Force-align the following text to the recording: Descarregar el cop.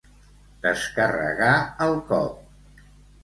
Descarregar 0.63 1.51
el 1.87 1.95
cop. 2.09 2.81